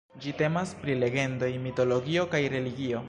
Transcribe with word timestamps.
Ĝi 0.21 0.31
temas 0.37 0.71
pri 0.79 0.95
legendoj, 1.03 1.51
mitologio 1.67 2.25
kaj 2.33 2.43
religio. 2.57 2.99